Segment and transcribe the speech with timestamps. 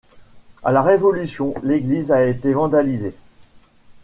[0.63, 3.13] À la Révolution, l'église a été vandalisée.